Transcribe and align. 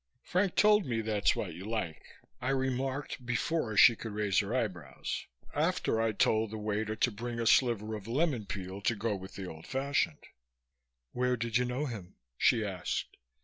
"Frank 0.23 0.55
told 0.55 0.87
me 0.87 1.01
that's 1.01 1.35
what 1.35 1.53
you 1.53 1.63
like," 1.63 2.01
I 2.41 2.49
remarked, 2.49 3.23
before 3.23 3.77
she 3.77 3.95
could 3.95 4.13
raise 4.13 4.39
her 4.39 4.51
eyebrows 4.51 5.27
after 5.53 6.01
I 6.01 6.11
told 6.11 6.49
the 6.49 6.57
waiter 6.57 6.95
to 6.95 7.11
bring 7.11 7.39
a 7.39 7.45
sliver 7.45 7.93
of 7.93 8.07
lemon 8.07 8.47
peel 8.47 8.81
to 8.81 8.95
go 8.95 9.15
with 9.15 9.35
the 9.35 9.45
old 9.45 9.67
fashioned. 9.67 10.23
"Where 11.11 11.37
did 11.37 11.57
you 11.57 11.65
know 11.65 11.85
him?" 11.85 12.15
she 12.35 12.65
asked. 12.65 13.15